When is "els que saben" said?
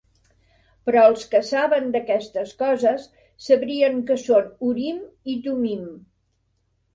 1.09-1.91